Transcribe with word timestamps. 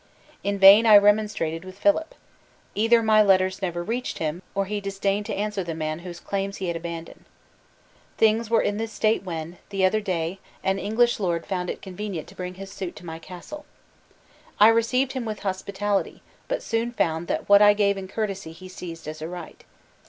In 0.43 0.57
vain 0.57 0.87
I 0.87 0.97
remonstrated 0.97 1.63
with 1.63 1.77
Philip. 1.77 2.15
Either 2.73 3.03
my 3.03 3.21
letters 3.21 3.61
never 3.61 3.83
reached 3.83 4.17
him, 4.17 4.41
or 4.55 4.65
he 4.65 4.81
disdained 4.81 5.27
to 5.27 5.35
answer 5.35 5.63
the 5.63 5.75
man 5.75 5.99
whose 5.99 6.19
claims 6.19 6.57
he 6.57 6.69
had 6.69 6.75
abandoned. 6.75 7.23
Things 8.17 8.49
were 8.49 8.63
in 8.63 8.77
this 8.77 8.91
state 8.91 9.21
when, 9.23 9.59
the 9.69 9.85
other 9.85 10.01
day, 10.01 10.39
and 10.63 10.79
English 10.79 11.19
lord 11.19 11.45
found 11.45 11.69
it 11.69 11.83
convenient 11.83 12.27
to 12.29 12.35
bring 12.35 12.55
his 12.55 12.71
suit 12.71 12.95
to 12.95 13.05
my 13.05 13.19
castle. 13.19 13.63
I 14.59 14.69
received 14.69 15.11
him 15.11 15.23
with 15.23 15.41
hospitality, 15.41 16.23
but 16.47 16.63
soon 16.63 16.91
found 16.93 17.27
that 17.27 17.47
what 17.47 17.61
I 17.61 17.75
gave 17.75 17.95
in 17.95 18.07
courtesy 18.07 18.53
he 18.53 18.69
seized 18.69 19.07
as 19.07 19.21
a 19.21 19.27
right. 19.27 19.63